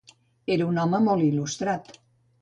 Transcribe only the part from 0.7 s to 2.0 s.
home molt il·lustrat.